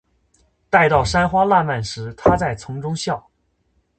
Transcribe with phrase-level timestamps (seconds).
[0.67, 3.29] 待到山花烂漫时，她在丛中笑。